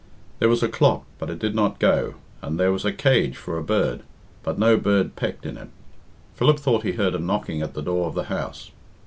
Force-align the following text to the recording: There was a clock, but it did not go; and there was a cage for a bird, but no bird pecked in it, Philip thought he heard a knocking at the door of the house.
There 0.39 0.49
was 0.49 0.63
a 0.63 0.67
clock, 0.67 1.05
but 1.19 1.29
it 1.29 1.37
did 1.37 1.53
not 1.53 1.77
go; 1.77 2.15
and 2.41 2.59
there 2.59 2.71
was 2.71 2.85
a 2.85 2.91
cage 2.91 3.37
for 3.37 3.55
a 3.59 3.63
bird, 3.63 4.01
but 4.41 4.57
no 4.57 4.75
bird 4.75 5.15
pecked 5.15 5.45
in 5.45 5.57
it, 5.57 5.69
Philip 6.33 6.57
thought 6.57 6.81
he 6.81 6.93
heard 6.93 7.13
a 7.13 7.19
knocking 7.19 7.61
at 7.61 7.75
the 7.75 7.83
door 7.83 8.07
of 8.07 8.15
the 8.15 8.23
house. 8.23 8.71